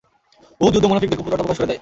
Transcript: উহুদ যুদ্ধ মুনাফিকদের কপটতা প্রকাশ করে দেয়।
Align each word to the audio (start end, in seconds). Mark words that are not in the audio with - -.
উহুদ 0.61 0.73
যুদ্ধ 0.73 0.85
মুনাফিকদের 0.85 1.17
কপটতা 1.19 1.37
প্রকাশ 1.37 1.57
করে 1.57 1.67
দেয়। 1.67 1.79